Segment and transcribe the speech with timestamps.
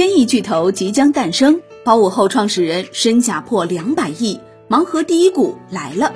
[0.00, 6.14] 千亿巨头即将诞生，包五后创始人身价破两百亿，盲盒第一股来了。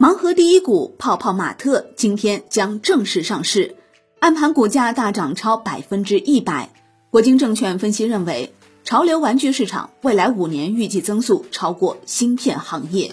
[0.00, 3.76] 盲盒第一股泡泡玛特今天将正式上市，
[4.18, 6.68] 暗盘股价大涨超百分之一百。
[7.10, 8.52] 国金证券分析认为，
[8.82, 13.12] 潮流玩具市场未来五年预计增速超过芯片行业。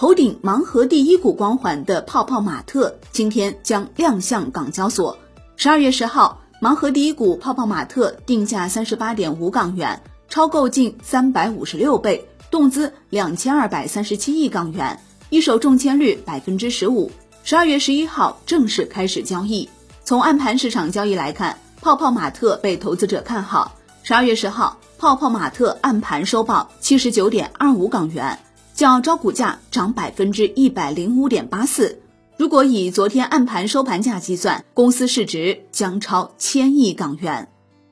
[0.00, 5.14] 头顶盲盒第一股光环的泡泡玛特今天将亮相港交所。
[5.56, 17.12] 十二月十号，盲盒第一股泡泡玛特定价三十八点五港元，超购近三百五十六倍，动资两千二百三十七亿港元，一手中签率百分之十五。
[17.44, 19.68] 十二月十一号正式开始交易。
[20.02, 23.76] 从暗盘市场交易来看，泡泡玛特被投资者看好。
[24.02, 28.38] 十二月十号，泡泡玛特暗盘收报七十九点二五港元。
[28.80, 32.00] 较招股价涨百分之一百零五点八四。
[32.38, 37.46] 如果以昨天暗盘收盘价计算，公司市值将超千亿港元。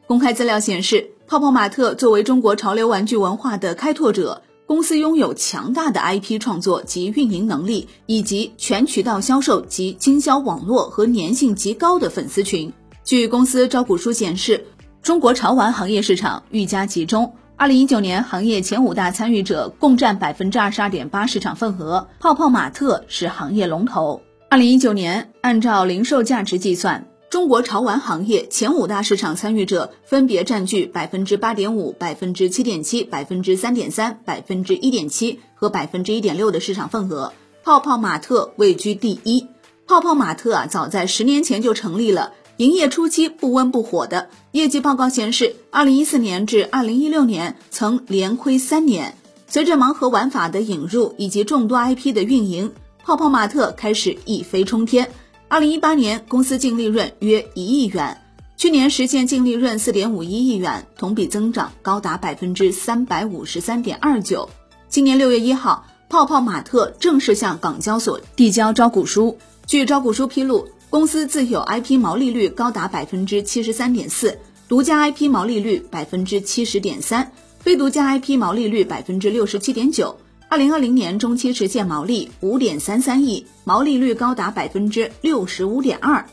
[0.06, 12.72] 公开资料显示，泡泡玛特作为中国潮流玩具文化的开拓者，公司拥有强大的 IP 创作及运营能力，以及全渠道销售及经销网络和粘性极高的粉丝群。
[13.04, 14.64] 据公司招股书显示，
[15.02, 17.30] 中国潮玩行业市场愈加集中。
[17.60, 24.22] 二零一九年，行业前五大参与者共占百分之二十二点八市场份额，泡泡玛特是行业龙头。
[24.48, 37.32] 二零一九年，按照零售价值计算，中国潮玩行业前五大市场参与者分别占据百分之八点五、百分之七点七、百分之三点三、百分之一点七和百分之一点六的市场份额，
[37.64, 39.48] 泡泡玛特位居第一。
[39.88, 42.34] 泡泡玛特啊，早在十年前就成立了。
[42.58, 49.16] 营业初期不温不火的业绩报告显示，二零一四年至二零一六年曾连亏三年。
[49.46, 52.72] 随着盲盒玩法的引入以及众多 IP 的运营，
[53.04, 55.08] 泡泡玛特开始一飞冲天。
[55.46, 58.20] 二零一八年公司净利润约一亿元，
[58.56, 64.50] 去年实现净利润四点五一亿元，同比增长高达百分之三百五十三点二九。
[64.88, 69.38] 今年六月一号，泡泡玛特正式向港交所递交招股书。
[69.64, 70.66] 据招股书披露。
[70.90, 74.38] 公司自有 IP 毛利率高达百分之七十三点四，
[74.68, 80.18] 独家 IP 毛利率百分之七十点三，非独家 IP 毛利率百分之六十七点九。
[80.48, 86.24] 二零二零年中期实现毛利五点三三亿，毛利率高达百分之六十五点二。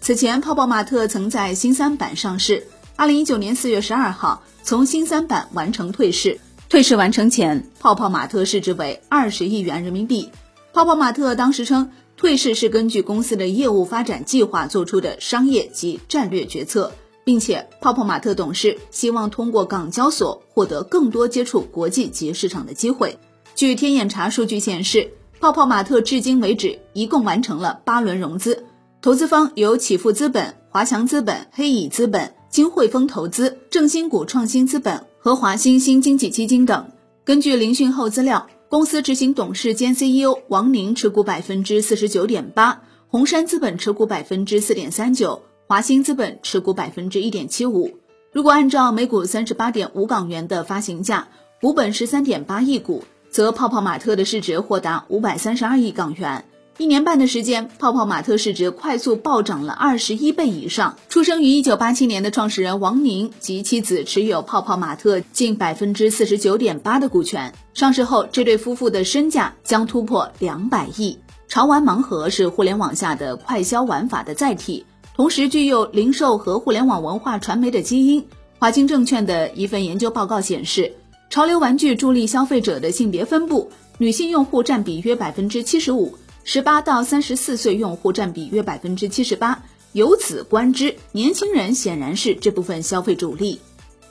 [0.00, 2.66] 此前，泡泡玛特曾在新三板上市。
[2.96, 6.40] 二零一九年四月十二号，从新三板完成退市。
[6.70, 10.30] 退市完成前，泡泡玛特市值为二十亿元人民币。
[10.72, 11.90] 泡泡玛特当时称。
[12.22, 16.92] 退市是根据公司的业务发展计划做出的商业及战略决策，
[17.24, 23.18] 并且泡泡玛特董事希望通过港交所获得更多接触国际级市场的机会。
[23.56, 28.66] 据天眼查数据显示，泡泡玛特至今为止一共完成了八轮融资，
[29.00, 36.88] 投资方有启富资本、华强资本、黑蚁资本、金汇丰投资、正新股创新资本和华新新经济基金等。
[37.24, 38.46] 根据聆讯后资料。
[38.72, 47.98] 公司执行董事兼 CEO 王宁持股百分之四十九点八，红杉资本持股百分之四点三九，华兴资本持股百分之一点七五。
[48.32, 51.28] 如果按照每股三十八点五港元的发行价，
[51.60, 56.46] 股本十三点八亿股，则泡泡玛特的市值或达五百三十二亿港元。
[56.78, 60.96] 一年半的时间，泡泡玛特市值快速暴涨了二十一倍以上。
[61.10, 67.52] 出生于一九八七年的创始人王宁及妻子持有泡泡玛特近百分之四十九点八的股权。
[67.74, 71.18] 上市后，这对夫妇的身价将突破两百亿。
[71.46, 78.24] 潮玩盲盒是互联网下的快消玩法的载体，同时具有零售和互联网文化传媒的基因。
[78.58, 80.90] 华金证券的一份研究报告显示，
[81.28, 86.16] 潮流玩具助力消费者的性别分布，女性用户占比约百分之七十五。
[86.44, 93.60] 十八到三十四岁用户占比约百分之七十八，由此观之，年轻人显然是这部分消费主力。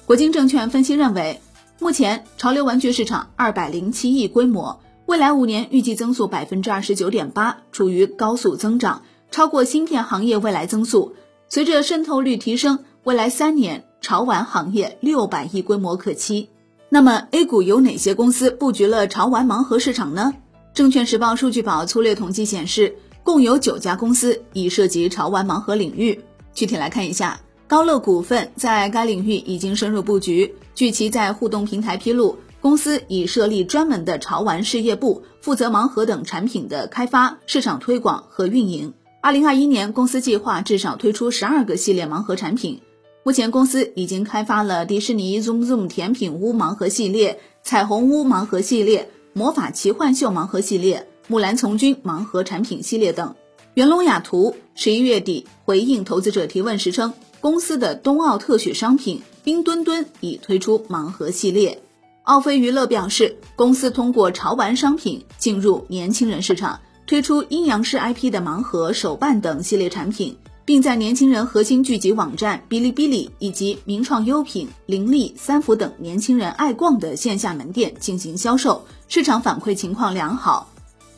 [0.06, 1.42] 国金证券分析认为，
[1.80, 11.16] 目前潮流玩具市场二百零七亿规模，未来五年预计增速百分之二十九点八，处于高速增长，超过芯片行业未来增速。
[11.50, 16.50] 随着渗透率提升，未来三年潮玩行业六百亿规模可期。
[16.88, 20.34] 那么 A 股有哪些公司布局了潮玩盲盒市场呢？
[20.74, 26.22] 证券时报数据宝粗略统计显示，共有九家公司已涉及潮玩盲盒领域。
[26.54, 30.56] 具体来看一下，高乐股份在该领域已经深入布局。
[30.74, 38.94] 据其在互动平台披露，公司已设立专门的潮玩事业部，负责盲盒等产品的开发、市场推广和运营。
[39.20, 42.80] 二零二一年，公司计划至少推出十二个系列盲盒产品。
[43.24, 49.10] 目前，公司已经开发了迪士尼 Zoom Zoom 甜品屋盲盒系列、彩虹屋盲盒系列。
[49.34, 53.36] 魔法奇幻秀盲盒系列、木兰从军盲盒产品系列等。
[53.76, 61.82] 元龙雅图十一月底回应投资者提问时称，公司的冬奥特许商品冰墩墩已推出盲盒系列。
[62.24, 70.38] 奥飞娱乐表示，公司通过潮玩商品进入年轻人市场，推出阴阳师 IP 的盲盒、手办等系列产品。
[70.64, 80.70] 并在年轻人核心聚集网站哔哩哔哩以及名创优品、林立、三福等年轻人爱逛的线下门店进行销售，市场反馈情况良好。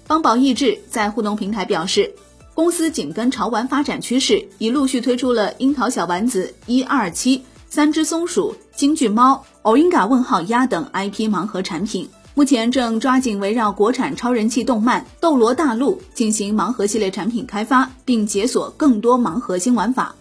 [0.08, 2.14] 邦宝益智在互动平台表示，
[2.54, 12.08] 公司紧跟潮玩发展趋势，已陆续推出了樱桃小丸子、一二七、三只松鼠、京剧猫、欧英嘎问号鸭等 IP 盲盒产品。
[12.36, 20.16] 目前正抓紧围绕国产超人气动漫《斗罗大陆》进行盲盒系列产品开发，并解锁更多盲盒新玩法。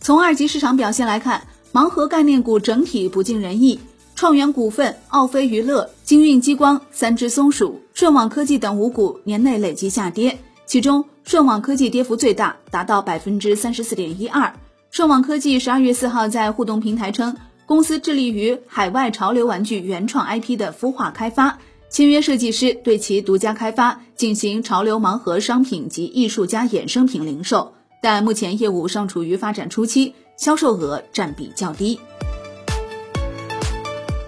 [0.00, 1.42] 从二级市场表现来看，
[1.72, 3.80] 盲盒概念股整体不尽人意。
[4.14, 14.54] 创元股份、奥飞娱乐、金运激光、三只松鼠、顺网科技等五股年内累计下跌，其中顺网科技跌幅最大，达到百分之三十四点一二。
[14.92, 17.36] 顺网科技十二月四号在互动平台称。
[17.66, 21.58] 公司致力于海外潮流玩具原创 IP 的孵化开发，
[21.90, 31.98] 签约设计师对其独家开发进行潮流盲盒商品及艺术家衍生品零售，但目前业务尚处于发展初期，销售额占比较低。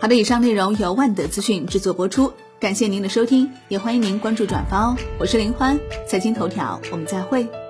[0.01, 4.97] 好的，以上内容由万德资讯制作播出，感谢您的收听，也欢迎您关注转发哦。
[5.21, 7.68] 我是林欢，财经头条，我们再会。